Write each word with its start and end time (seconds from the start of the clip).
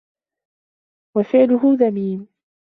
وَفِعْلُهُ 1.17 1.73
ذَمِيمٌ 1.75 2.27